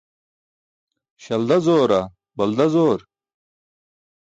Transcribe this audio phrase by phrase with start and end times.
[1.23, 2.03] Śalda zoora,
[2.37, 2.99] balda zoor?